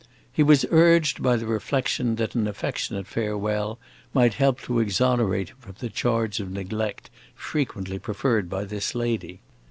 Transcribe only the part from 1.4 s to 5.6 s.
reflection that an affectionate farewell might help to exonerate him